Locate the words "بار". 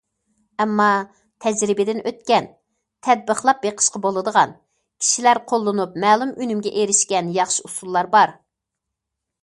8.19-8.35